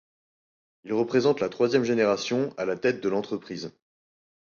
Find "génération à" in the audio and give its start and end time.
1.83-2.65